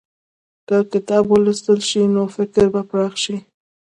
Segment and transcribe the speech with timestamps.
[0.67, 3.37] که کتاب ولوستل شي، نو فکر به پراخ شي.